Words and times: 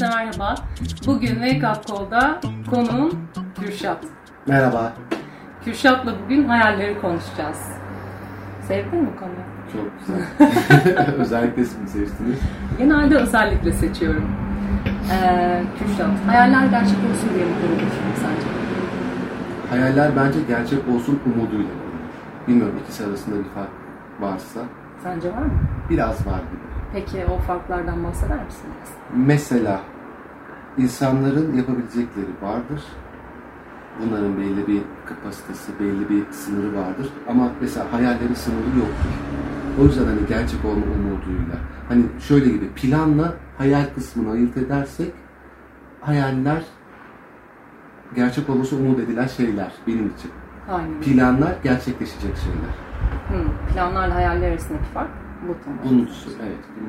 Herkese 0.00 0.16
merhaba. 0.16 0.54
Bugün 1.06 1.34
Wake 1.34 1.78
Up 1.78 1.86
Call'da 1.86 2.40
konuğum 2.70 3.28
Kürşat. 3.60 4.04
Merhaba. 4.46 4.92
Kürşat'la 5.64 6.14
bugün 6.24 6.44
hayalleri 6.44 7.00
konuşacağız. 7.00 7.58
Sevdin 8.68 9.02
mi 9.02 9.10
konuyu? 9.16 9.36
Çok 9.72 9.90
güzel. 10.00 11.14
özellikle 11.18 11.62
mi 11.62 11.88
seçtiniz? 11.88 12.38
Genelde 12.78 13.16
özellikle 13.16 13.72
seçiyorum. 13.72 14.30
Ee, 15.12 15.62
Kürşat, 15.78 16.10
hayaller 16.26 16.66
gerçek 16.66 16.98
olsun 17.10 17.28
diye 17.34 17.44
mi 17.44 17.52
kurulur 17.60 17.90
sence? 18.14 18.46
Hayaller 19.70 20.16
bence 20.16 20.38
gerçek 20.48 20.88
olsun 20.88 21.20
umuduyla 21.26 21.50
kurulur. 21.52 22.00
Bilmiyorum 22.48 22.80
ikisi 22.84 23.04
arasında 23.04 23.38
bir 23.38 23.50
fark 23.50 23.70
varsa. 24.20 24.60
Sence 25.02 25.32
var 25.32 25.42
mı? 25.42 25.60
Biraz 25.90 26.26
var 26.26 26.38
gibi. 26.38 26.70
Peki 26.92 27.26
o 27.26 27.38
farklardan 27.38 28.04
bahseder 28.04 28.44
misin 28.44 28.70
Mesela 29.14 29.80
insanların 30.78 31.56
yapabilecekleri 31.56 32.26
vardır. 32.42 32.82
Bunların 34.00 34.38
belli 34.38 34.66
bir 34.66 34.82
kapasitesi, 35.06 35.72
belli 35.80 36.08
bir 36.08 36.32
sınırı 36.32 36.76
vardır. 36.76 37.08
Ama 37.28 37.50
mesela 37.60 37.92
hayallerin 37.92 38.34
sınırı 38.34 38.78
yoktur. 38.78 39.10
O 39.80 39.84
yüzden 39.84 40.04
hani 40.04 40.26
gerçek 40.28 40.64
olma 40.64 40.84
umuduyla. 40.84 41.56
Hani 41.88 42.04
şöyle 42.20 42.50
gibi 42.50 42.68
planla 42.68 43.34
hayal 43.58 43.84
kısmını 43.94 44.32
ayırt 44.32 44.56
edersek 44.56 45.12
hayaller 46.00 46.62
gerçek 48.14 48.50
olması 48.50 48.76
umut 48.76 48.98
edilen 48.98 49.26
şeyler 49.26 49.72
benim 49.86 50.06
için. 50.06 50.30
Aynen. 50.70 51.00
Planlar 51.00 51.54
gerçekleşecek 51.62 52.36
şeyler. 52.36 52.74
Hı, 53.28 53.72
planlarla 53.74 54.14
hayaller 54.14 54.50
arasındaki 54.50 54.84
fark 54.84 55.10
bu 55.48 55.56
tamam. 55.64 55.78
Bunu 55.84 56.06
evet. 56.42 56.64
Bunu 56.80 56.88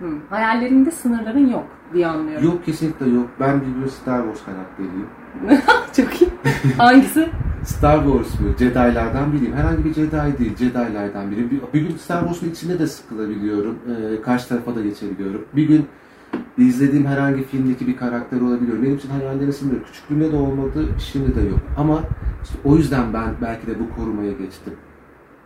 Hı, 0.00 0.06
hayallerinde 0.30 0.90
sınırların 0.90 1.50
yok 1.50 1.66
diye 1.94 2.06
anlıyorum. 2.06 2.46
Yok 2.46 2.64
kesinlikle 2.64 3.08
yok. 3.08 3.28
Ben 3.40 3.60
bir 3.60 3.88
Star 3.88 4.22
Wars 4.22 4.44
karakteriyim. 4.44 5.06
Çok 5.96 6.22
iyi. 6.22 6.30
Hangisi? 6.78 7.28
Star 7.64 8.04
Wars 8.04 8.40
mu? 8.40 8.48
Jedi'lardan 8.58 9.32
biriyim. 9.32 9.52
Herhangi 9.52 9.84
bir 9.84 9.94
Jedi 9.94 10.38
değil, 10.38 10.56
Jedi'lardan 10.56 11.30
biriyim. 11.30 11.50
Bir, 11.50 11.60
bir 11.74 11.88
gün 11.88 11.96
Star 11.96 12.20
Wars'un 12.20 12.50
içinde 12.50 12.78
de 12.78 12.86
sıkılabiliyorum. 12.86 13.78
Ee, 13.88 14.22
karşı 14.22 14.48
tarafa 14.48 14.74
da 14.74 14.82
geçebiliyorum. 14.82 15.44
Bir 15.56 15.68
gün 15.68 15.86
izlediğim 16.58 17.06
herhangi 17.06 17.42
filmdeki 17.42 17.86
bir 17.86 17.96
karakter 17.96 18.40
olabiliyorum. 18.40 18.82
Benim 18.82 18.96
için 18.96 19.08
hayallerim 19.08 19.52
sınırlı. 19.52 19.82
Küçüklüğümde 19.84 20.32
de 20.32 20.36
olmadı, 20.36 20.86
şimdi 20.98 21.34
de 21.34 21.40
yok. 21.40 21.58
Ama 21.76 22.00
işte 22.42 22.54
o 22.64 22.76
yüzden 22.76 23.12
ben 23.14 23.34
belki 23.42 23.66
de 23.66 23.72
bu 23.80 23.96
korumaya 23.96 24.32
geçtim. 24.32 24.72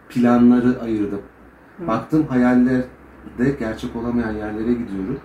Planları 0.08 0.80
ayırdım. 0.82 1.20
Hı. 1.78 1.86
Baktım 1.86 2.26
hayallerde 3.24 3.56
gerçek 3.58 3.96
olamayan 3.96 4.32
yerlere 4.32 4.72
gidiyorum. 4.72 5.20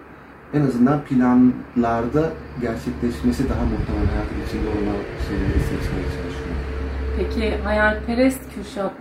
En 0.54 0.62
azından 0.62 1.02
planlarda 1.04 2.34
gerçekleşmesi 2.62 3.50
daha 3.50 3.64
muhtemel 3.66 4.06
hayatın 4.06 4.42
içinde 4.48 4.70
olan 4.70 4.98
şeyleri 5.28 5.60
seçmeye 5.60 6.04
çalışıyorum. 6.04 6.56
Peki 7.18 7.58
hayalperest 7.64 8.42
Kürşat, 8.56 8.94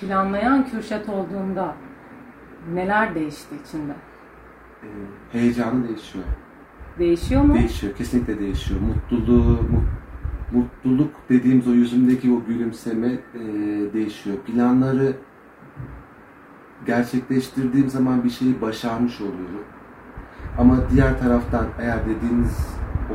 planlayan 0.00 0.66
Kürşat 0.66 1.08
olduğunda 1.08 1.74
neler 2.74 3.14
değişti 3.14 3.54
içinde? 3.68 3.92
Ee, 4.82 4.86
heyecanı 5.32 5.88
değişiyor. 5.88 6.24
Değişiyor 6.98 7.42
mu? 7.42 7.54
Değişiyor, 7.54 7.94
kesinlikle 7.96 8.38
değişiyor. 8.38 8.80
Mutluluğu, 8.80 9.58
mutluluk 10.52 11.10
dediğimiz 11.28 11.68
o 11.68 11.72
yüzümdeki 11.72 12.32
o 12.32 12.44
gülümseme 12.48 13.08
e, 13.34 13.40
değişiyor. 13.92 14.36
Planları 14.36 15.12
gerçekleştirdiğim 16.86 17.88
zaman 17.88 18.24
bir 18.24 18.30
şeyi 18.30 18.60
başarmış 18.60 19.20
oluyorum. 19.20 19.64
Ama 20.58 20.76
diğer 20.90 21.18
taraftan 21.18 21.66
eğer 21.80 21.98
dediğiniz 22.06 22.68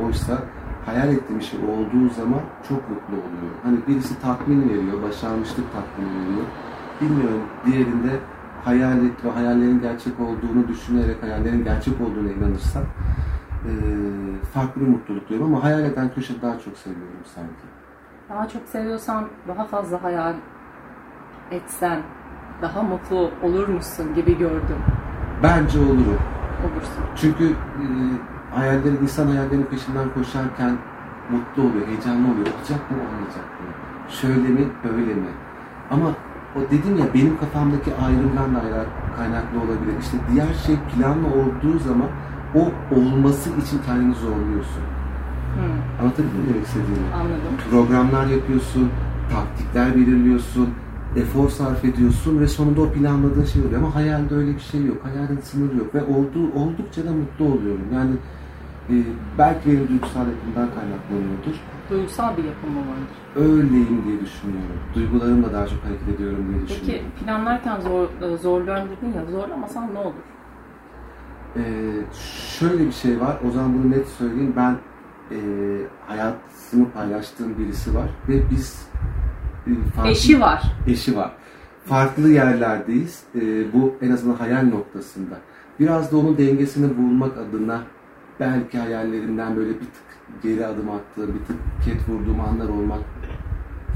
oysa 0.06 0.38
hayal 0.86 1.08
ettiğim 1.08 1.42
şey 1.42 1.60
olduğu 1.60 2.08
zaman 2.08 2.40
çok 2.68 2.90
mutlu 2.90 3.14
oluyorum. 3.14 3.58
Hani 3.62 3.78
birisi 3.88 4.20
tatmin 4.20 4.68
veriyor, 4.68 5.02
başarmışlık 5.02 5.72
tatmin 5.72 6.06
veriyor. 6.06 6.46
Bilmiyorum 7.00 7.42
diğerinde 7.66 8.20
hayal 8.64 9.04
et 9.06 9.24
ve 9.24 9.30
hayallerin 9.30 9.80
gerçek 9.80 10.20
olduğunu 10.20 10.68
düşünerek 10.68 11.22
hayallerin 11.22 11.64
gerçek 11.64 12.00
olduğunu 12.00 12.30
inanırsam 12.30 12.82
e, 13.64 13.72
farklı 14.54 14.80
bir 14.80 14.86
mutluluk 14.86 15.28
duyuyorum 15.28 15.54
ama 15.54 15.64
hayal 15.64 15.84
eden 15.84 16.14
köşe 16.14 16.42
daha 16.42 16.58
çok 16.58 16.76
seviyorum 16.76 17.24
sanki. 17.34 17.64
Daha 18.30 18.48
çok 18.48 18.62
seviyorsan 18.68 19.28
daha 19.48 19.64
fazla 19.64 20.02
hayal 20.02 20.34
etsen 21.50 22.02
daha 22.64 22.82
mutlu 22.82 23.30
olur 23.42 23.68
musun 23.68 24.14
gibi 24.14 24.38
gördüm. 24.38 24.80
Bence 25.42 25.78
olurum. 25.78 26.20
Olursun. 26.64 27.04
Çünkü 27.16 27.44
e, 27.82 27.84
hayallerin, 28.54 28.98
insan 29.02 29.26
hayallerinin 29.26 29.64
peşinden 29.64 30.08
koşarken 30.14 30.76
mutlu 31.30 31.62
oluyor, 31.62 31.86
heyecanlı 31.86 32.26
oluyor. 32.32 32.46
Olacak 32.46 32.90
mı, 32.90 32.96
olmayacak 33.04 33.46
mı? 33.60 33.66
Şöyle 34.08 34.48
mi, 34.48 34.68
böyle 34.84 35.14
mi? 35.14 35.32
Ama 35.90 36.08
o 36.56 36.60
dedim 36.70 36.96
ya 36.98 37.06
benim 37.14 37.38
kafamdaki 37.38 37.90
ayrımdan 38.06 38.54
da 38.54 38.60
kaynaklı 39.16 39.58
olabilir. 39.58 39.94
İşte 40.00 40.16
diğer 40.32 40.54
şey 40.66 40.76
planlı 40.76 41.26
olduğu 41.26 41.78
zaman 41.78 42.08
o 42.54 42.62
olması 42.96 43.50
için 43.50 43.80
kendini 43.86 44.14
zorluyorsun. 44.14 44.82
Hmm. 45.54 46.00
Anlatabildim 46.00 46.40
mi 46.40 46.48
demek 46.48 46.66
istediğimi? 46.66 47.08
Anladım. 47.14 47.54
Programlar 47.70 48.26
yapıyorsun, 48.26 48.90
taktikler 49.32 49.94
belirliyorsun, 49.94 50.68
efor 51.16 51.48
sarf 51.48 51.84
ediyorsun 51.84 52.40
ve 52.40 52.48
sonunda 52.48 52.82
o 52.82 52.92
planladığın 52.92 53.44
şey 53.44 53.62
oluyor. 53.62 53.82
Ama 53.82 53.94
hayalde 53.94 54.34
öyle 54.34 54.54
bir 54.54 54.60
şey 54.60 54.86
yok. 54.86 54.96
Hayalin 55.02 55.40
sınırı 55.40 55.76
yok 55.76 55.94
ve 55.94 56.02
olduğu, 56.02 56.52
oldukça 56.52 57.04
da 57.04 57.12
mutlu 57.12 57.44
oluyorum. 57.44 57.86
Yani 57.94 58.14
e, 58.90 58.94
belki 59.38 59.68
benim 59.68 59.88
duygusal 59.88 60.20
yapımdan 60.20 60.68
kaynaklanıyordur. 60.74 61.60
Duygusal 61.90 62.36
bir 62.36 62.44
yapım 62.44 62.76
vardır? 62.76 63.16
Öyleyim 63.36 64.04
diye 64.06 64.20
düşünüyorum. 64.20 64.76
Duygularımla 64.94 65.52
daha 65.52 65.66
çok 65.66 65.84
hareket 65.84 66.08
ediyorum 66.08 66.46
diye 66.52 66.62
düşünüyorum. 66.62 67.08
Peki 67.14 67.24
planlarken 67.24 67.80
zor, 67.80 68.08
e, 68.22 68.36
zorluyorum 68.36 68.88
dedin 68.90 69.12
ya 69.18 69.24
zorlamasan 69.26 69.94
ne 69.94 69.98
olur? 69.98 70.14
Ee, 71.56 71.62
şöyle 72.58 72.86
bir 72.86 72.92
şey 72.92 73.20
var. 73.20 73.36
O 73.48 73.50
zaman 73.50 73.78
bunu 73.78 73.90
net 73.90 74.08
söyleyeyim. 74.08 74.52
Ben 74.56 74.76
e, 75.30 75.38
hayatımı 76.06 76.90
paylaştığım 76.94 77.58
birisi 77.58 77.94
var 77.94 78.08
ve 78.28 78.50
biz 78.50 78.88
farklı, 79.94 80.10
eşi 80.10 80.40
var. 80.40 80.62
Eşi 80.86 81.16
var. 81.16 81.32
Farklı 81.84 82.28
yerlerdeyiz. 82.28 83.22
E, 83.34 83.72
bu 83.72 83.94
en 84.02 84.10
azından 84.10 84.36
hayal 84.36 84.62
noktasında. 84.62 85.34
Biraz 85.80 86.12
da 86.12 86.16
onun 86.16 86.38
dengesini 86.38 86.96
bulmak 86.96 87.38
adına 87.38 87.82
belki 88.40 88.78
hayallerimden 88.78 89.56
böyle 89.56 89.70
bir 89.70 89.74
tık 89.78 90.42
geri 90.42 90.66
adım 90.66 90.90
attığım, 90.90 91.34
bir 91.34 91.44
tık 91.46 91.56
ket 91.84 92.08
vurduğum 92.08 92.40
anlar 92.40 92.68
olmak 92.68 93.00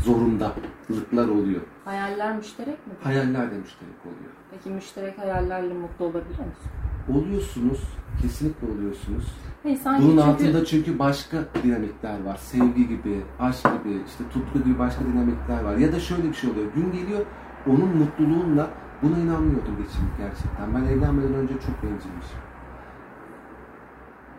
zorundalıklar 0.05 1.29
oluyor. 1.29 1.61
Hayaller 1.89 2.37
müşterek 2.37 2.87
mi? 2.87 2.93
Hayaller 3.03 3.51
de 3.51 3.59
müşterek 3.59 4.01
oluyor. 4.05 4.33
Peki 4.51 4.71
müşterek 4.71 5.19
hayallerle 5.19 5.75
mutlu 5.75 6.05
olabiliyor 6.05 6.39
musun? 6.39 6.71
Oluyorsunuz. 7.15 7.81
Kesinlikle 8.23 8.67
oluyorsunuz. 8.73 9.25
Hey, 9.63 9.79
Bunun 9.85 10.01
çünkü... 10.01 10.23
altında 10.23 10.65
çünkü 10.65 10.99
başka 10.99 11.37
dinamikler 11.63 12.25
var. 12.25 12.37
Sevgi 12.37 12.89
gibi, 12.89 13.23
aşk 13.41 13.65
gibi, 13.65 14.03
işte 14.07 14.25
tutku 14.33 14.63
gibi 14.65 14.79
başka 14.79 15.05
dinamikler 15.05 15.65
var. 15.65 15.77
Ya 15.77 15.93
da 15.93 16.01
şöyle 16.01 16.29
bir 16.29 16.35
şey 16.35 16.51
oluyor. 16.51 16.73
Gün 16.75 16.93
geliyor 16.93 17.21
onun 17.67 17.97
mutluluğunla 17.97 18.71
buna 19.03 19.19
inanmıyordum 19.19 19.77
geçim 19.77 20.11
gerçekten. 20.19 20.75
Ben 20.75 20.85
evlenmeden 20.85 21.35
önce 21.35 21.55
çok 21.55 21.83
bencilmişim. 21.83 22.41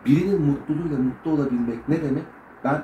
Birinin 0.06 0.42
mutluluğuyla 0.42 0.98
mutlu 0.98 1.30
olabilmek 1.30 1.88
ne 1.88 2.02
demek? 2.02 2.24
Ben 2.64 2.82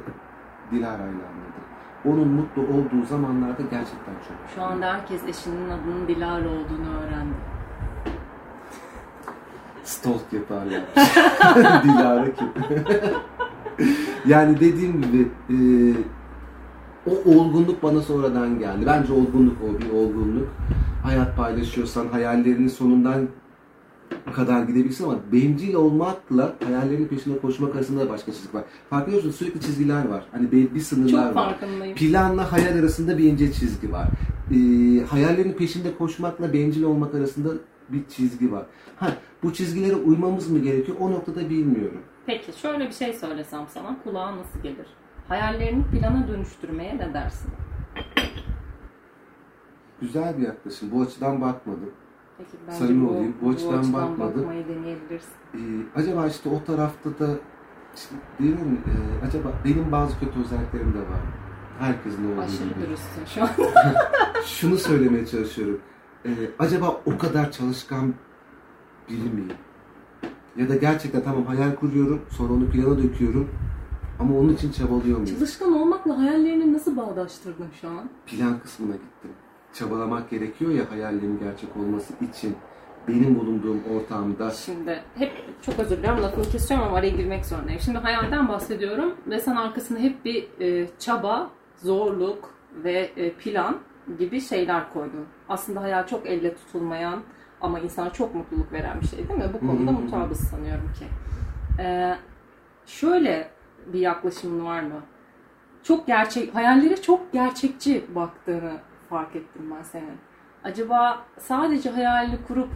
Dilara'yla 0.70 1.04
anladım. 1.04 1.65
Onun 2.06 2.28
mutlu 2.28 2.62
olduğu 2.62 3.06
zamanlarda 3.06 3.62
gerçekten 3.62 4.14
çok. 4.28 4.54
Şu 4.54 4.62
anda 4.62 4.94
herkes 4.94 5.24
eşinin 5.24 5.70
adının 5.70 6.08
Dilara 6.08 6.48
olduğunu 6.48 6.98
öğrendi 7.02 7.34
stalk 9.86 10.32
yaparlar. 10.32 10.80
Dilara 11.84 12.34
kim? 12.34 12.48
yani 14.26 14.60
dediğim 14.60 15.02
gibi 15.02 15.28
e, 15.50 15.56
o 17.10 17.38
olgunluk 17.38 17.82
bana 17.82 18.00
sonradan 18.00 18.58
geldi. 18.58 18.86
Bence 18.86 19.12
olgunluk 19.12 19.56
o 19.62 19.80
bir 19.80 19.90
olgunluk. 19.90 20.48
Hayat 21.02 21.36
paylaşıyorsan 21.36 22.08
hayallerinin 22.08 22.68
sonundan 22.68 23.28
kadar 24.32 24.62
gidebilirsin 24.62 25.04
ama 25.04 25.18
bencil 25.32 25.74
olmakla 25.74 26.54
hayallerin 26.64 27.06
peşinde 27.06 27.38
koşmak 27.38 27.76
arasında 27.76 28.00
da 28.00 28.10
başka 28.10 28.32
çizgi 28.32 28.54
var. 28.54 28.64
Fark 28.90 29.08
ediyorsun 29.08 29.30
sürekli 29.30 29.60
çizgiler 29.60 30.08
var. 30.08 30.24
Hani 30.32 30.52
bir 30.52 30.80
sınırlar 30.80 31.26
Çok 31.26 31.36
var. 31.36 31.58
Planla 31.94 32.52
hayal 32.52 32.78
arasında 32.78 33.18
bir 33.18 33.24
ince 33.24 33.52
çizgi 33.52 33.92
var. 33.92 34.08
Ee, 34.50 35.04
hayallerin 35.04 35.52
peşinde 35.52 35.96
koşmakla 35.96 36.52
bencil 36.52 36.82
olmak 36.82 37.14
arasında 37.14 37.48
bir 37.88 38.08
çizgi 38.08 38.52
var. 38.52 38.66
Ha, 38.96 39.12
bu 39.42 39.52
çizgilere 39.52 39.94
uymamız 39.96 40.50
mı 40.50 40.58
gerekiyor? 40.58 40.98
O 41.00 41.10
noktada 41.10 41.50
bilmiyorum. 41.50 42.00
Peki 42.26 42.60
şöyle 42.60 42.86
bir 42.86 42.92
şey 42.92 43.12
söylesem 43.12 43.66
sana 43.68 43.96
kulağa 44.04 44.36
nasıl 44.36 44.60
gelir? 44.62 44.86
Hayallerini 45.28 45.84
plana 45.84 46.28
dönüştürmeye 46.28 46.98
ne 46.98 47.14
dersin? 47.14 47.50
Güzel 50.00 50.38
bir 50.38 50.42
yaklaşım. 50.42 50.90
Bu 50.92 51.02
açıdan 51.02 51.40
bakmadım. 51.40 51.90
Peki 52.38 52.50
bence 52.66 52.78
Samimi 52.78 53.08
bu, 53.08 53.10
olayım, 53.10 53.34
bu 53.42 53.50
açıdan 53.50 53.92
bakmadım. 53.92 54.40
bakmayı 54.40 54.68
deneyebilirsin. 54.68 55.30
Ee, 55.54 55.58
acaba 55.94 56.26
işte 56.26 56.48
o 56.48 56.64
tarafta 56.64 57.10
da 57.10 57.28
işte 57.94 58.14
diyorum 58.38 58.78
e, 58.86 59.26
acaba 59.26 59.52
benim 59.64 59.92
bazı 59.92 60.20
kötü 60.20 60.40
özelliklerim 60.40 60.92
de 60.92 60.98
var. 60.98 61.20
Herkesin 61.78 62.32
olduğu 62.32 62.40
Aşırı 62.40 62.68
gibi. 62.68 62.80
dürüstsün 62.80 63.24
şu 63.34 63.42
an. 63.42 63.48
Şunu 64.46 64.76
söylemeye 64.78 65.26
çalışıyorum. 65.26 65.80
Ee, 66.24 66.30
acaba 66.58 67.00
o 67.06 67.18
kadar 67.18 67.52
çalışkan 67.52 68.14
biri 69.08 69.28
miyim? 69.30 69.52
Ya 70.56 70.68
da 70.68 70.76
gerçekten 70.76 71.22
tamam 71.22 71.44
hayal 71.46 71.74
kuruyorum, 71.74 72.20
sonra 72.30 72.52
onu 72.52 72.70
plana 72.70 73.02
döküyorum. 73.02 73.48
Ama 74.18 74.38
onun 74.38 74.52
için 74.54 74.72
çabalıyor 74.72 75.18
muyum? 75.18 75.34
Çalışkan 75.38 75.72
olmakla 75.72 76.18
hayallerini 76.18 76.72
nasıl 76.72 76.96
bağdaştırdın 76.96 77.66
şu 77.80 77.88
an? 77.88 78.10
Plan 78.26 78.58
kısmına 78.60 78.92
gittim. 78.92 79.30
Çabalamak 79.78 80.30
gerekiyor 80.30 80.70
ya 80.70 80.90
hayallerin 80.90 81.38
gerçek 81.38 81.76
olması 81.76 82.12
için. 82.24 82.56
Benim 83.08 83.38
bulunduğum 83.38 83.82
ortamda 83.96 84.50
Şimdi 84.50 85.02
hep 85.18 85.32
çok 85.62 85.78
özür 85.78 85.96
dilerim 85.96 86.22
lafını 86.22 86.44
kesiyorum 86.44 86.86
ama 86.86 86.96
araya 86.96 87.08
girmek 87.08 87.46
zorundayım. 87.46 87.80
Şimdi 87.80 87.98
hayalden 87.98 88.48
bahsediyorum 88.48 89.14
ve 89.26 89.40
sen 89.40 89.56
arkasına 89.56 89.98
hep 89.98 90.24
bir 90.24 90.60
e, 90.60 90.88
çaba, 90.98 91.50
zorluk 91.76 92.54
ve 92.84 93.10
e, 93.16 93.32
plan 93.32 93.78
gibi 94.18 94.40
şeyler 94.40 94.92
koydun. 94.92 95.26
Aslında 95.48 95.82
hayal 95.82 96.06
çok 96.06 96.26
elle 96.26 96.54
tutulmayan 96.54 97.22
ama 97.60 97.80
insana 97.80 98.12
çok 98.12 98.34
mutluluk 98.34 98.72
veren 98.72 99.00
bir 99.00 99.06
şey 99.06 99.28
değil 99.28 99.40
mi? 99.40 99.50
Bu 99.54 99.66
konuda 99.66 99.90
hı. 99.90 99.94
mutabız 99.94 100.40
sanıyorum 100.40 100.92
ki. 100.98 101.04
E, 101.82 102.16
şöyle 102.86 103.50
bir 103.92 104.00
yaklaşımın 104.00 104.66
var 104.66 104.82
mı? 104.82 105.00
Çok 105.82 106.06
gerçek, 106.06 106.54
hayallere 106.54 106.96
çok 106.96 107.32
gerçekçi 107.32 108.04
baktığını 108.14 108.72
fark 109.10 109.36
ettim 109.36 109.62
ben 109.76 109.82
senin. 109.82 110.18
Acaba 110.64 111.24
sadece 111.38 111.90
hayalini 111.90 112.38
kurup 112.48 112.68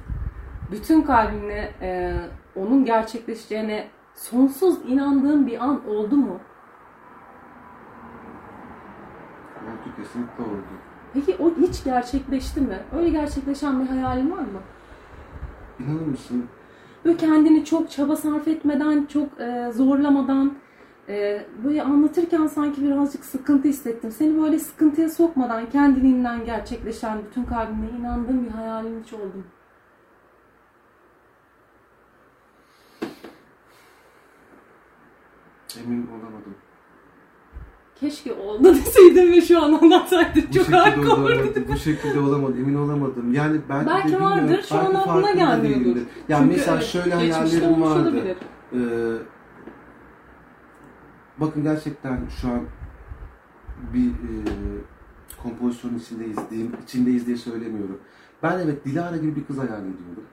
bütün 0.72 1.02
kalbinle 1.02 1.74
e, 1.80 2.16
onun 2.56 2.84
gerçekleşeceğine 2.84 3.88
sonsuz 4.14 4.78
inandığın 4.88 5.46
bir 5.46 5.64
an 5.64 5.88
oldu 5.88 6.16
mu? 6.16 6.40
oldu 9.80 9.96
kesinlikle 9.96 10.44
oldu. 10.44 10.62
Peki 11.14 11.36
o 11.42 11.50
hiç 11.60 11.84
gerçekleşti 11.84 12.60
mi? 12.60 12.78
Öyle 12.96 13.08
gerçekleşen 13.10 13.80
bir 13.80 13.86
hayalin 13.86 14.30
var 14.30 14.38
mı? 14.38 14.60
İnanır 15.78 16.06
mısın? 16.06 16.46
Böyle 17.04 17.16
kendini 17.16 17.64
çok 17.64 17.90
çaba 17.90 18.16
sarf 18.16 18.48
etmeden, 18.48 19.06
çok 19.06 19.40
e, 19.40 19.70
zorlamadan, 19.72 20.54
e, 21.10 21.46
böyle 21.64 21.82
anlatırken 21.82 22.46
sanki 22.46 22.82
birazcık 22.82 23.24
sıkıntı 23.24 23.68
hissettim. 23.68 24.10
Seni 24.10 24.42
böyle 24.42 24.58
sıkıntıya 24.58 25.08
sokmadan 25.08 25.70
kendiliğinden 25.70 26.44
gerçekleşen, 26.44 27.18
bütün 27.30 27.44
kalbinle 27.44 27.90
inandığın 27.98 28.44
bir 28.44 28.50
hayalin 28.50 29.02
hiç 29.02 29.12
oldu 29.12 29.36
mu? 29.36 29.44
Emin 35.84 36.06
olamadım. 36.06 36.54
Keşke 38.00 38.32
oldu 38.32 38.64
deseydin 38.64 39.32
ve 39.32 39.40
şu 39.40 39.62
an 39.62 39.72
anlatsaydın. 39.72 40.42
Bu 40.48 40.54
Çok 40.54 40.72
harika 40.72 41.14
olurdu. 41.14 41.54
Bu 41.68 41.76
şekilde 41.76 42.20
olamadı. 42.20 42.52
Emin 42.58 42.74
olamadım. 42.74 43.34
Yani 43.34 43.60
belki, 43.68 43.90
Belki 43.90 44.20
vardır, 44.20 44.64
şu 44.68 44.78
an 44.78 44.94
aklına 44.94 45.30
gelmiyordur. 45.30 46.00
Ya 46.28 46.38
Çünkü 46.38 46.56
mesela 46.56 46.76
evet, 46.76 46.86
şöyle 46.86 47.14
hayallerim 47.14 47.82
vardı. 47.82 48.02
olabilir. 48.02 48.36
Ee, 48.72 48.78
bakın 51.40 51.62
gerçekten 51.62 52.18
şu 52.40 52.48
an 52.48 52.60
bir 53.94 54.08
e, 54.08 54.34
kompozisyon 55.42 55.98
içindeyiz 55.98 56.36
diyeyim, 56.50 56.72
içindeyiz 56.84 57.26
diye 57.26 57.36
söylemiyorum. 57.36 57.98
Ben 58.42 58.58
evet 58.58 58.84
Dilara 58.84 59.16
gibi 59.16 59.36
bir 59.36 59.44
kız 59.44 59.58
hayal 59.58 59.80
ediyordum. 59.80 60.24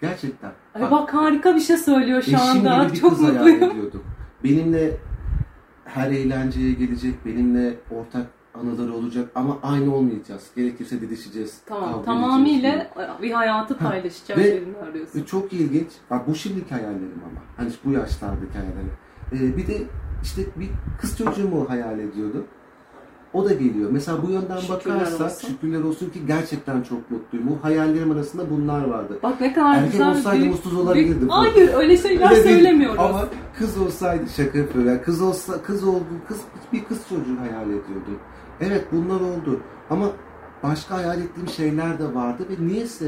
Gerçekten. 0.00 0.52
Ay 0.74 0.90
bak 0.90 1.14
harika 1.14 1.54
bir 1.54 1.60
şey 1.60 1.76
söylüyor 1.76 2.22
şu 2.22 2.40
anda. 2.40 2.84
gibi 2.84 2.92
bir 2.92 2.98
Çok 3.00 3.10
kız 3.10 3.22
hayal 3.22 3.34
mutluyum. 3.34 3.70
ediyordum. 3.70 4.04
Benimle 4.44 4.96
her 5.84 6.10
eğlenceye 6.10 6.72
gelecek, 6.72 7.26
benimle 7.26 7.74
ortak 7.90 8.26
anıları 8.54 8.94
olacak 8.94 9.30
ama 9.34 9.58
aynı 9.62 9.94
olmayacağız. 9.94 10.50
Gerekirse 10.56 11.00
didişeceğiz. 11.00 11.60
Tamam, 11.66 12.04
tamamıyla 12.04 12.90
bir 13.22 13.30
hayatı 13.30 13.78
paylaşacak 13.78 14.38
Ve- 14.38 14.44
birini 14.62 14.76
arıyorsun. 14.76 15.20
Ve 15.20 15.26
çok 15.26 15.52
ilginç. 15.52 15.88
Bak 16.10 16.28
bu 16.28 16.34
şimdiki 16.34 16.74
hayallerim 16.74 17.22
ama. 17.30 17.40
Hani 17.56 17.70
bu 17.84 17.92
yaşlardaki 17.92 18.52
hayallerim. 18.52 18.92
Ee, 19.32 19.56
bir 19.56 19.66
de 19.66 19.82
işte 20.22 20.42
bir 20.56 20.68
kız 21.00 21.18
çocuğumu 21.18 21.70
hayal 21.70 21.98
ediyordum. 21.98 22.44
O 23.32 23.44
da 23.44 23.52
geliyor. 23.52 23.90
Mesela 23.92 24.22
bu 24.26 24.30
yönden 24.30 24.56
Şükürler 24.56 24.96
bakarsak 24.96 25.20
olsun. 25.26 25.48
şükürler 25.48 25.82
olsun 25.82 26.10
ki 26.10 26.26
gerçekten 26.26 26.82
çok 26.82 27.10
mutluyum. 27.10 27.46
Bu 27.50 27.58
hayallerim 27.64 28.10
arasında 28.10 28.50
bunlar 28.50 28.84
vardı. 28.88 29.18
Bak 29.22 29.40
ne 29.40 29.52
kadar 29.52 29.74
Erkek 29.76 29.92
güzel. 29.92 30.10
olsaydı 30.10 30.40
büyük- 30.40 30.52
mutsuz 30.54 30.74
olabilirdim. 30.76 31.18
büyük- 31.20 31.32
Hayır 31.32 31.74
öyle 31.74 31.96
şeyler 31.96 32.30
Öyle 32.30 32.44
değil. 32.44 32.56
söylemiyoruz. 32.56 32.98
Ama 33.00 33.24
kız 33.58 33.78
olsaydı 33.78 34.24
şaka 34.36 34.58
yapıyorum. 34.58 34.90
Yani 34.90 35.02
kız 35.02 35.22
olsa 35.22 35.62
kız 35.62 35.84
oldu. 35.84 36.04
Kız 36.28 36.40
bir 36.72 36.84
kız 36.84 36.98
çocuğu 37.08 37.40
hayal 37.40 37.66
ediyordum. 37.66 38.18
Evet 38.60 38.84
bunlar 38.92 39.20
oldu. 39.20 39.60
Ama 39.90 40.06
başka 40.62 40.94
hayal 40.96 41.18
ettiğim 41.20 41.48
şeyler 41.48 41.98
de 41.98 42.14
vardı 42.14 42.46
ve 42.50 42.66
niyeyse 42.66 43.06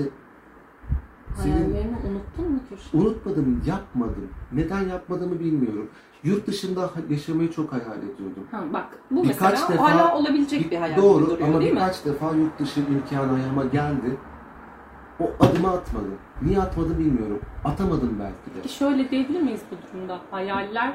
senin 1.43 1.53
Hayallerini 1.55 1.97
unuttun 2.11 2.53
mu 2.53 2.61
Kürşat? 2.69 2.95
unutmadım, 2.95 3.63
yapmadım. 3.67 4.29
Neden 4.53 4.81
yapmadığımı 4.89 5.41
bilmiyorum. 5.41 5.91
Yurt 6.25 6.47
dışında 6.47 6.91
yaşamayı 7.11 7.51
çok 7.53 7.73
hayal 7.73 7.99
ediyordum. 7.99 8.45
Ha, 8.51 8.65
bak 8.73 8.87
bu 9.11 9.25
Birkaç 9.25 9.41
mesela 9.53 9.69
defa- 9.69 9.93
hala 9.93 10.17
olabilecek 10.17 10.65
bir, 10.67 10.71
Bir- 10.71 10.77
hayal 10.77 10.97
Doğru 10.97 11.27
duruyor 11.31 11.49
ama 11.49 11.61
değil 11.61 11.73
mi? 11.73 11.77
birkaç 11.77 12.05
defa 12.05 12.35
yurt 12.35 12.59
dışı 12.59 12.81
imkanı 12.81 13.33
ayağıma 13.35 13.65
geldi. 13.65 14.17
O 15.21 15.31
adımı 15.41 15.69
atmadım. 15.71 16.15
Niye 16.43 16.61
atmadım 16.61 16.99
bilmiyorum. 16.99 17.41
Atamadım 17.65 18.17
belki 18.21 18.35
de. 18.57 18.63
Peki 18.63 18.75
şöyle 18.75 19.11
diyebilir 19.11 19.41
miyiz 19.43 19.61
bu 19.71 19.77
durumda? 19.97 20.21
Hayaller 20.31 20.95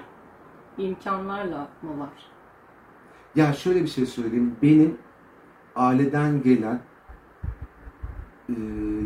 imkanlarla 0.77 1.67
mı 1.81 1.99
var? 1.99 2.09
Ya 3.35 3.53
şöyle 3.53 3.81
bir 3.83 3.87
şey 3.87 4.05
söyleyeyim. 4.05 4.55
Benim 4.61 4.97
aileden 5.75 6.41
gelen 6.43 6.79
e, 8.49 8.53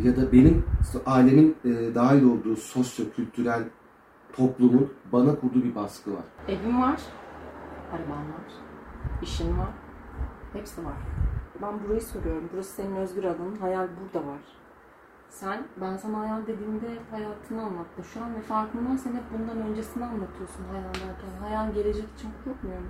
ya 0.04 0.18
da 0.18 0.32
benim 0.32 0.66
ailemin 1.06 1.56
e, 1.66 1.96
dahil 1.96 2.24
olduğu 2.24 2.56
sosyo-kültürel 2.56 3.64
toplumun 4.34 4.94
bana 5.12 5.36
kurduğu 5.36 5.64
bir 5.64 5.76
baskı 5.76 6.14
var. 6.14 6.24
Evin 6.48 6.82
var, 6.82 7.02
araban 7.92 8.24
var, 8.24 8.52
işin 9.22 9.58
var. 9.58 9.70
Hepsi 10.54 10.86
var. 10.86 10.98
Ben 11.62 11.84
burayı 11.84 12.02
soruyorum. 12.02 12.50
Burası 12.54 12.74
senin 12.74 12.96
özgür 12.96 13.24
alanın. 13.24 13.56
Hayal 13.56 13.88
burada 14.02 14.28
var. 14.28 14.40
Sen, 15.30 15.68
ben 15.82 15.98
sana 15.98 16.20
hayal 16.20 16.48
dediğimde 16.48 16.88
hayatını 17.12 17.62
anlattım. 17.62 18.04
Şu 18.14 18.24
an 18.24 18.36
ve 18.36 18.42
farkındaysan 18.42 19.14
hep 19.14 19.24
bundan 19.34 19.58
öncesini 19.58 20.06
anlatıyorsun 20.06 20.64
hayal 20.72 20.94
derken. 20.94 21.40
Hayal 21.42 21.74
gelecek 21.74 22.06
için 22.18 22.30
korkmuyor 22.46 22.80
mu? 22.80 22.88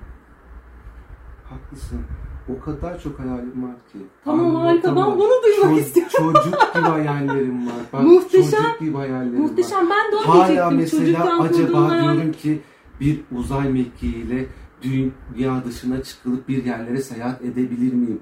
Haklısın. 1.49 2.05
O 2.49 2.59
kadar 2.65 3.01
çok 3.01 3.19
hayalim 3.19 3.63
var 3.63 3.75
ki. 3.91 3.97
Tamam, 4.25 4.55
harika. 4.55 4.83
Ben 4.87 4.89
Anlatamam. 4.91 5.19
bunu 5.19 5.31
duymak 5.43 5.77
Ço- 5.77 5.79
istiyorum. 5.79 6.33
Çocuk 6.43 6.73
gibi 6.73 6.83
hayallerim 6.83 7.67
var. 7.67 7.73
Bak, 7.93 8.03
Muhteşem. 8.03 8.63
Çocuk 8.63 8.79
gibi 8.79 8.97
hayallerim 8.97 9.33
var. 9.43 9.49
Muhteşem. 9.49 9.89
Ben 9.89 10.11
de 10.11 10.15
onu 10.15 10.27
Hala 10.27 10.47
diyecektim. 10.71 10.99
mesela 11.01 11.37
kurduğum 11.37 11.45
acaba 11.45 11.89
hayal. 11.91 12.03
diyorum 12.13 12.31
ki 12.31 12.61
bir 13.01 13.19
uzay 13.37 13.69
mekiğiyle 13.69 14.45
dünya 14.83 15.63
dışına 15.65 16.03
çıkılıp 16.03 16.47
bir 16.49 16.65
yerlere 16.65 17.01
seyahat 17.01 17.41
edebilir 17.41 17.93
miyim? 17.93 18.19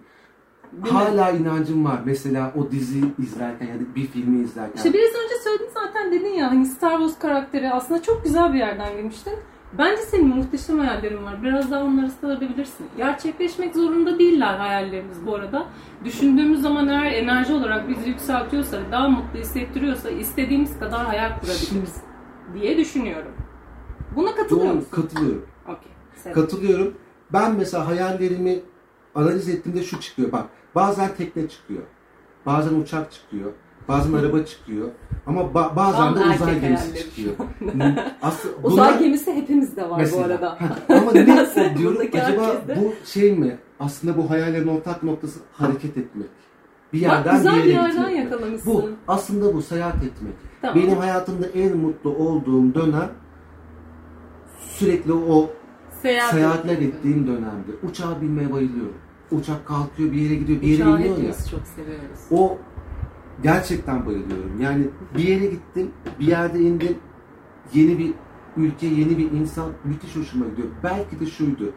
Değil 0.71 0.93
mi? 0.95 0.99
Hala 0.99 1.31
inancım 1.31 1.85
var. 1.85 1.99
Mesela 2.05 2.53
o 2.57 2.71
dizi 2.71 3.01
izlerken 3.19 3.65
ya 3.67 3.75
da 3.75 3.95
bir 3.95 4.07
filmi 4.07 4.43
izlerken. 4.43 4.75
İşte 4.77 4.93
biraz 4.93 5.09
önce 5.09 5.35
söyledin 5.43 5.69
zaten 5.73 6.11
dedin 6.11 6.33
ya 6.33 6.51
hani 6.51 6.65
Star 6.65 6.91
Wars 6.97 7.19
karakteri 7.19 7.71
aslında 7.71 8.01
çok 8.01 8.23
güzel 8.23 8.53
bir 8.53 8.57
yerden 8.59 8.95
girmiştin. 8.97 9.33
Bence 9.73 10.01
senin 10.01 10.27
muhteşem 10.27 10.79
hayallerin 10.79 11.23
var. 11.25 11.43
Biraz 11.43 11.71
daha 11.71 11.83
onları 11.83 12.11
sığabilirsin. 12.11 12.87
Gerçekleşmek 12.97 13.75
zorunda 13.75 14.19
değiller 14.19 14.57
hayallerimiz 14.57 15.25
bu 15.25 15.35
arada. 15.35 15.65
Düşündüğümüz 16.05 16.61
zaman 16.61 16.87
eğer 16.87 17.11
enerji 17.11 17.53
olarak 17.53 17.89
bizi 17.89 18.09
yükseltiyorsa, 18.09 18.77
daha 18.91 19.09
mutlu 19.09 19.39
hissettiriyorsa 19.39 20.09
istediğimiz 20.09 20.79
kadar 20.79 21.05
hayal 21.05 21.29
kurabiliriz 21.39 21.95
diye 22.53 22.77
düşünüyorum. 22.77 23.31
Buna 24.15 24.35
katılıyor 24.35 24.67
Doğru, 24.67 24.75
musun? 24.75 24.89
katılıyorum. 24.91 25.45
Sev- 26.15 26.33
Katılıyorum. 26.33 26.93
Ben 27.33 27.55
mesela 27.55 27.87
hayallerimi 27.87 28.59
analiz 29.15 29.49
ettiğimde 29.49 29.83
şu 29.83 29.99
çıkıyor. 29.99 30.31
Bak 30.31 30.45
bazen 30.75 31.15
tekne 31.17 31.49
çıkıyor. 31.49 31.81
Bazen 32.45 32.79
uçak 32.81 33.11
çıkıyor. 33.11 33.51
Bazen 33.87 34.13
araba 34.13 34.43
çıkıyor. 34.45 34.87
Ama 35.27 35.41
ba- 35.41 35.75
bazen 35.75 36.15
de 36.15 36.19
uzay 36.19 36.61
gemisi 36.61 36.99
çıkıyor. 36.99 37.35
Aslında 38.21 38.53
Uzay 38.63 38.87
bunlar- 38.93 38.99
gemisi 38.99 39.33
hepimizde 39.33 39.89
var 39.89 39.99
Mesela. 39.99 40.21
bu 40.21 40.25
arada. 40.25 40.57
Ama 40.89 41.11
ne 41.11 41.25
diyorum 41.77 41.97
acaba 42.01 42.25
herkeste. 42.47 42.81
bu 42.81 42.93
şey 43.07 43.31
mi? 43.37 43.57
Aslında 43.79 44.17
bu 44.17 44.29
hayallerin 44.29 44.67
ortak 44.67 45.03
noktası 45.03 45.39
hareket 45.53 45.97
etmek. 45.97 46.27
Bir 46.93 47.01
Bak 47.03 47.11
yerden 47.11 47.37
güzel 47.37 47.55
bir 47.55 47.63
bir 47.63 47.67
yere 47.69 47.81
yerden 47.81 48.09
gitmek. 48.09 48.17
yakalamışsın. 48.31 48.73
Bu 48.73 48.89
aslında 49.07 49.53
bu 49.53 49.61
seyahat 49.61 49.95
etmek. 49.95 50.33
Tamam. 50.61 50.75
Benim 50.83 50.97
hayatımda 50.97 51.47
en 51.47 51.77
mutlu 51.77 52.09
olduğum 52.15 52.73
dönem 52.75 53.09
sürekli 54.59 55.13
o 55.13 55.49
Seyahat 56.01 56.31
seyahatler 56.31 56.73
etmek. 56.73 56.93
ettiğim 56.93 57.27
dönemde. 57.27 57.71
Uçağa 57.89 58.21
binmeye 58.21 58.53
bayılıyorum. 58.53 58.93
Uçak 59.31 59.65
kalkıyor 59.65 60.11
bir 60.11 60.17
yere 60.21 60.35
gidiyor 60.35 60.61
bir 60.61 60.67
yere 60.67 60.83
Uçağı 60.83 60.99
iniyor 60.99 61.17
ya. 61.17 61.33
çok 61.51 61.61
seviyoruz. 61.75 62.19
O 62.31 62.57
Gerçekten 63.43 64.05
bayılıyorum. 64.05 64.61
Yani 64.61 64.83
bir 65.17 65.23
yere 65.23 65.45
gittim, 65.45 65.91
bir 66.19 66.27
yerde 66.27 66.59
indim, 66.59 66.97
yeni 67.73 67.99
bir 67.99 68.11
ülke, 68.57 68.87
yeni 68.87 69.17
bir 69.17 69.31
insan 69.31 69.69
müthiş 69.83 70.15
hoşuma 70.15 70.45
gidiyor. 70.45 70.67
Belki 70.83 71.19
de 71.19 71.25
şuydu. 71.25 71.71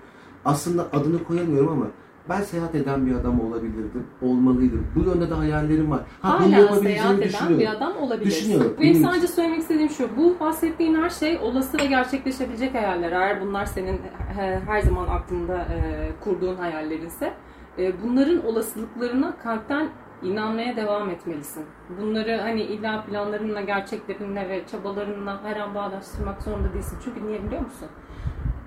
Aslında 0.45 0.87
adını 0.93 1.25
koyamıyorum 1.25 1.69
ama 1.73 1.87
ben 2.29 2.41
seyahat 2.41 2.75
eden 2.75 3.07
bir 3.07 3.15
adam 3.15 3.41
olabilirdim, 3.41 4.07
olmalıydım. 4.23 4.87
Bu 4.97 5.00
yönde 5.11 5.31
de 5.31 5.35
hayallerim 5.35 5.91
var. 5.91 6.00
Ha, 6.21 6.41
Hala 6.41 6.75
seyahat 6.77 7.19
eden 7.23 7.59
bir 7.59 7.67
adam 7.73 7.97
olabilirsin. 7.97 8.41
Düşünüyorum. 8.41 8.77
Benim 8.81 9.05
sadece 9.05 9.27
söylemek 9.27 9.59
istediğim 9.59 9.91
şu. 9.91 10.09
Bu 10.17 10.37
bahsettiğin 10.41 10.95
her 10.95 11.11
şey 11.11 11.38
olası 11.38 11.79
ve 11.79 11.87
gerçekleşebilecek 11.87 12.75
hayaller. 12.75 13.12
Eğer 13.12 13.41
bunlar 13.41 13.65
senin 13.67 14.00
he- 14.37 14.61
her 14.67 14.81
zaman 14.81 15.07
aklında 15.09 15.57
e, 15.59 16.11
kurduğun 16.21 16.57
hayallerinse 16.57 17.33
e, 17.79 18.03
bunların 18.03 18.47
olasılıklarına 18.47 19.37
kalpten 19.37 19.88
inanmaya 20.22 20.76
devam 20.76 21.10
etmelisin. 21.10 21.66
Bunları 22.00 22.37
hani 22.37 22.62
illa 22.62 23.04
planlarınla, 23.04 23.60
gerçeklerinle 23.60 24.48
ve 24.48 24.66
çabalarınla 24.66 25.44
her 25.44 25.56
an 25.56 25.75
bağdaştırmak 25.75 26.42
zorunda 26.42 26.75
değilsin. 26.75 26.98
Çünkü 27.04 27.26
niye 27.26 27.44
biliyor 27.44 27.62
musun? 27.62 27.88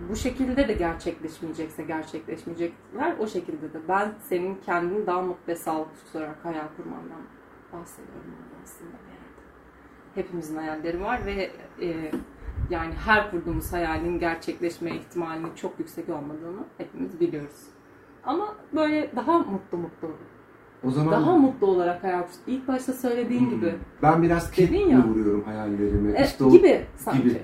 Bu 0.09 0.15
şekilde 0.15 0.67
de 0.67 0.73
gerçekleşmeyecekse 0.73 1.83
gerçekleşmeyecekler 1.83 3.15
o 3.19 3.27
şekilde 3.27 3.73
de. 3.73 3.79
Ben 3.89 4.13
senin 4.19 4.55
kendini 4.55 5.07
daha 5.07 5.21
mutlu 5.21 5.47
ve 5.47 5.55
sağlıklı 5.55 5.95
tutarak 6.05 6.45
hayal 6.45 6.67
kurmandan 6.77 7.21
bahsediyorum 7.73 8.35
aslında. 8.63 8.91
Hepimizin 10.15 10.57
hayalleri 10.57 11.01
var 11.01 11.25
ve 11.25 11.51
e, 11.81 12.11
yani 12.69 12.93
her 12.93 13.31
kurduğumuz 13.31 13.73
hayalin 13.73 14.19
gerçekleşme 14.19 14.95
ihtimalinin 14.95 15.55
çok 15.55 15.79
yüksek 15.79 16.09
olmadığını 16.09 16.63
hepimiz 16.77 17.19
biliyoruz. 17.19 17.67
Ama 18.23 18.55
böyle 18.73 19.15
daha 19.15 19.39
mutlu 19.39 19.77
mutlu, 19.77 20.17
O 20.83 20.91
zaman 20.91 21.11
daha 21.11 21.35
mutlu 21.37 21.67
olarak 21.67 22.03
hayal 22.03 22.21
kur- 22.21 22.29
İlk 22.47 22.67
başta 22.67 22.93
söylediğin 22.93 23.41
Hmm. 23.41 23.49
gibi. 23.49 23.75
ben 24.01 24.21
biraz 24.23 24.51
ya. 24.89 25.07
vuruyorum 25.07 25.43
hayallerimi. 25.43 26.11
E, 26.11 26.23
işte 26.25 26.43
o 26.43 26.51
gibi 26.51 26.85
sanki. 26.95 27.23
gibi. 27.23 27.37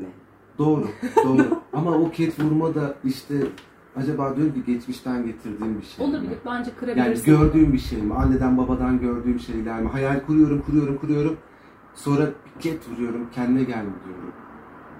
Ne? 0.00 0.06
Doğru, 0.58 0.86
doğru. 1.24 1.42
Ama 1.72 1.90
o 1.90 2.10
ket 2.10 2.40
vurma 2.40 2.74
da 2.74 2.94
işte 3.04 3.34
acaba 3.96 4.36
diyorum 4.36 4.54
ki 4.54 4.64
geçmişten 4.72 5.26
getirdiğim 5.26 5.78
bir 5.80 5.86
şey 5.86 6.06
mi? 6.06 6.12
Olabilir. 6.12 6.38
Bence 6.46 6.70
Yani 6.70 6.80
kırabilirsin. 6.80 7.24
gördüğüm 7.36 7.72
bir 7.72 7.78
şey 7.78 8.02
mi? 8.02 8.14
Anneden 8.14 8.58
babadan 8.58 9.00
gördüğüm 9.00 9.40
şeyler 9.40 9.80
mi? 9.80 9.88
Hayal 9.88 10.20
kuruyorum, 10.26 10.62
kuruyorum, 10.62 10.96
kuruyorum. 10.98 11.36
Sonra 11.94 12.26
bir 12.26 12.60
ket 12.60 12.88
vuruyorum, 12.88 13.26
kendine 13.34 13.62
gelme 13.64 13.90
diyorum. 14.06 14.32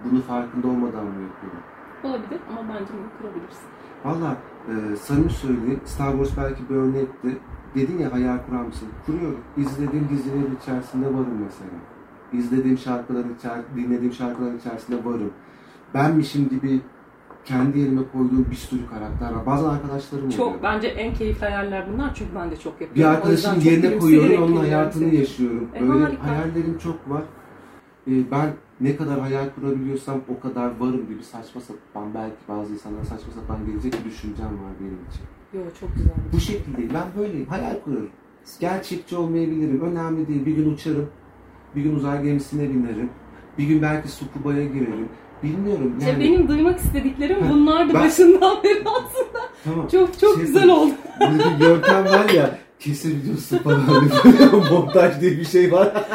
Bunu 0.04 0.20
farkında 0.22 0.66
olmadan 0.68 1.04
mı 1.04 1.22
yapıyorum? 1.22 1.60
Olabilir 2.04 2.40
ama 2.50 2.60
bence 2.74 2.92
bunu 2.92 3.08
kırabilirsin. 3.18 3.68
Valla 4.04 4.36
e, 4.68 4.96
samimi 4.96 5.30
söyleyeyim, 5.30 5.80
Star 5.84 6.12
Wars 6.12 6.30
belki 6.36 6.68
bir 6.70 6.74
örnekti. 6.74 7.38
Dedin 7.74 7.98
ya 7.98 8.12
hayal 8.12 8.38
kurar 8.46 8.62
mısın? 8.62 8.88
Kuruyorum. 9.06 9.40
İzlediğim 9.56 10.08
dizilerin 10.08 10.58
içerisinde 10.62 11.06
varım 11.06 11.38
mesela. 11.44 11.70
İzlediğim 12.32 12.78
şarkıların, 12.78 13.34
içer, 13.38 13.58
dinlediğim 13.76 14.12
şarkıların 14.12 14.58
içerisinde 14.58 15.04
varım. 15.04 15.30
Benmişim 15.94 16.48
gibi 16.48 16.80
kendi 17.44 17.78
yerime 17.78 18.00
koyduğum 18.12 18.46
bir 18.50 18.56
sürü 18.56 18.80
karakter 18.86 19.32
var. 19.32 19.46
Bazı 19.46 19.70
arkadaşlarım 19.70 20.24
oluyor. 20.24 20.38
Çok 20.38 20.62
bence 20.62 20.88
en 20.88 21.14
keyifli 21.14 21.46
hayaller 21.46 21.86
bunlar 21.92 22.14
çünkü 22.14 22.34
ben 22.34 22.50
de 22.50 22.56
çok 22.56 22.80
yapıyorum. 22.80 23.20
Bir 23.26 23.36
çok 23.36 23.64
yerine 23.64 23.98
koyuyorum, 23.98 24.42
onun 24.42 24.56
hayatını 24.56 25.14
yaşıyorum. 25.14 25.68
E, 25.74 25.88
Böyle 25.88 26.04
harika. 26.04 26.26
hayallerim 26.26 26.78
çok 26.78 27.10
var. 27.10 27.22
E, 28.06 28.30
ben 28.30 28.52
ne 28.80 28.96
kadar 28.96 29.20
hayal 29.20 29.48
kurabiliyorsam 29.54 30.20
o 30.36 30.40
kadar 30.40 30.66
varım 30.78 31.08
gibi 31.08 31.22
saçma 31.22 31.60
sapan, 31.60 32.14
belki 32.14 32.36
bazı 32.48 32.72
insanlara 32.72 33.04
saçma 33.04 33.32
sapan 33.32 33.66
gelecek 33.66 33.92
bir 34.04 34.10
düşüncem 34.10 34.46
var 34.46 34.72
benim 34.80 34.98
için. 35.10 35.22
Yo 35.52 35.60
çok 35.80 35.94
güzel. 35.96 36.12
Bu 36.32 36.40
şekildeyim. 36.40 36.90
Ben 36.94 37.06
böyleyim. 37.22 37.46
Hayal 37.46 37.80
kurarım. 37.84 38.10
Gerçekçi 38.60 39.16
olmayabilirim. 39.16 39.80
Önemli 39.80 40.28
değil. 40.28 40.46
Bir 40.46 40.52
gün 40.56 40.74
uçarım. 40.74 41.08
Bir 41.76 41.82
gün 41.82 41.94
uzay 41.94 42.22
gemisine 42.22 42.68
binerim. 42.68 43.10
Bir 43.58 43.64
gün 43.64 43.82
belki 43.82 44.08
sukubaya 44.08 44.64
girerim. 44.66 45.08
Bilmiyorum. 45.42 45.94
İşte 45.98 46.10
Yani, 46.10 46.24
benim 46.24 46.48
duymak 46.48 46.78
istediklerim 46.78 47.36
bunlardı 47.52 47.94
ben- 47.94 48.04
başından 48.04 48.62
beri 48.64 48.80
aslında. 48.80 49.38
tamam. 49.64 49.88
Çok 49.88 50.18
çok 50.18 50.34
Şey- 50.34 50.44
güzel 50.46 50.68
oldu. 50.70 50.92
Yöntem 51.60 52.04
var 52.04 52.28
ya 52.28 52.58
kesin 52.80 53.20
videosu 53.22 53.62
falan. 53.62 54.08
Montaj 54.70 55.20
diye 55.20 55.30
bir 55.30 55.44
şey 55.44 55.72
var. 55.72 56.06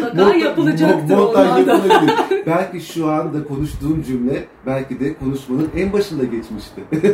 Mutlaka 0.00 0.34
yapılacaktır 0.34 1.14
mon- 1.14 1.16
montaj 1.16 1.68
yapılabilir. 1.68 2.14
belki 2.46 2.80
şu 2.80 3.10
anda 3.10 3.44
konuştuğum 3.44 4.02
cümle 4.02 4.44
belki 4.66 5.00
de 5.00 5.14
konuşmanın 5.14 5.70
en 5.76 5.92
başında 5.92 6.24
geçmişti. 6.24 6.84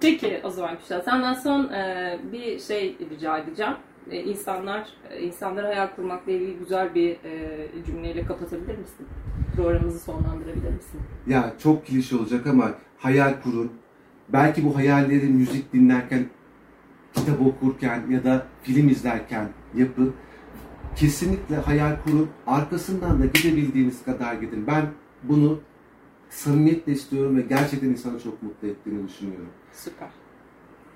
Peki 0.00 0.40
o 0.44 0.50
zaman 0.50 0.78
Küşa 0.78 1.02
senden 1.02 1.34
son 1.34 1.64
e, 1.72 2.18
bir 2.32 2.58
şey 2.58 2.96
rica 3.10 3.38
edeceğim. 3.38 3.72
E, 4.10 4.22
insanlar 4.22 4.88
e, 5.10 5.22
insanlara 5.22 5.68
hayal 5.68 5.88
kurmakla 5.96 6.32
ilgili 6.32 6.56
güzel 6.58 6.94
bir 6.94 7.10
e, 7.10 7.68
cümleyle 7.86 8.26
kapatabilir 8.26 8.78
misin? 8.78 9.06
Programımızı 9.56 9.98
sonlandırabilir 9.98 10.70
misin? 10.70 11.00
ya 11.26 11.52
çok 11.62 11.86
klişe 11.86 12.16
olacak 12.16 12.46
ama 12.46 12.70
hayal 12.98 13.34
kurun. 13.44 13.72
Belki 14.28 14.64
bu 14.64 14.76
hayalleri 14.76 15.26
müzik 15.26 15.72
dinlerken, 15.72 16.26
kitap 17.16 17.40
okurken 17.40 18.02
ya 18.10 18.24
da 18.24 18.46
film 18.62 18.88
izlerken 18.88 19.48
yapın. 19.74 20.14
Kesinlikle 20.96 21.56
hayal 21.56 21.96
kurun. 22.04 22.28
Arkasından 22.46 23.22
da 23.22 23.26
gidebildiğiniz 23.26 24.04
kadar 24.04 24.34
gidin. 24.34 24.66
Ben 24.66 24.86
bunu 25.22 25.60
samimiyetle 26.30 26.92
istiyorum 26.92 27.36
ve 27.36 27.42
gerçekten 27.42 27.88
insanı 27.88 28.20
çok 28.20 28.42
mutlu 28.42 28.68
ettiğini 28.68 29.08
düşünüyorum. 29.08 29.48
Süper. 29.72 30.08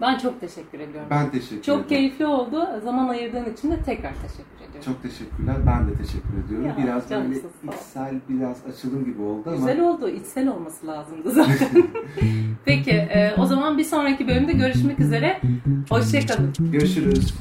Ben 0.01 0.19
çok 0.19 0.41
teşekkür 0.41 0.81
ediyorum. 0.81 1.09
Ben 1.11 1.31
teşekkür 1.31 1.63
çok 1.63 1.77
ederim. 1.77 1.89
keyifli 1.89 2.27
oldu. 2.27 2.69
Zaman 2.85 3.09
ayırdığın 3.09 3.53
için 3.53 3.71
de 3.71 3.83
tekrar 3.83 4.13
teşekkür 4.15 4.57
ediyorum. 4.57 4.81
Çok 4.85 5.03
teşekkürler. 5.03 5.57
Ben 5.67 5.89
de 5.89 5.95
teşekkür 5.95 6.45
ediyorum. 6.47 6.67
Ya, 6.69 6.77
biraz 6.85 7.11
böyle 7.11 7.41
içsel, 7.69 8.15
biraz 8.29 8.67
açılım 8.67 9.05
gibi 9.05 9.23
oldu 9.23 9.43
ama 9.47 9.57
Güzel 9.57 9.81
oldu. 9.81 10.09
içsel 10.09 10.49
olması 10.49 10.87
lazımdı 10.87 11.31
zaten. 11.31 11.69
Peki 12.65 12.91
e, 12.91 13.35
o 13.39 13.47
zaman 13.47 13.79
bir 13.79 13.85
sonraki 13.85 14.29
bölümde 14.29 14.53
görüşmek 14.53 15.01
üzere. 15.01 15.41
Hoşçakalın. 15.91 16.53
görüşürüz. 16.73 17.35